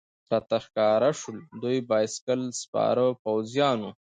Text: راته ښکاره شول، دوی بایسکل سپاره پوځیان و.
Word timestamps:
راته 0.31 0.57
ښکاره 0.65 1.11
شول، 1.19 1.37
دوی 1.61 1.77
بایسکل 1.89 2.41
سپاره 2.61 3.05
پوځیان 3.23 3.79
و. 3.85 3.91